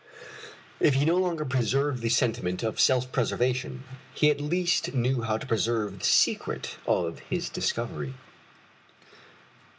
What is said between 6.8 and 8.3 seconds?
of his discovery.